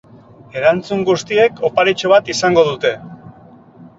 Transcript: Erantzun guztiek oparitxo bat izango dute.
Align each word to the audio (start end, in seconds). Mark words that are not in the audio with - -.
Erantzun 0.61 1.03
guztiek 1.09 1.61
oparitxo 1.69 2.11
bat 2.13 2.33
izango 2.37 2.63
dute. 2.71 2.95